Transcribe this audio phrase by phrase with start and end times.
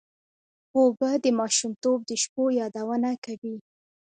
[0.77, 3.55] اوبه د ماشومتوب د شپو یادونه کوي.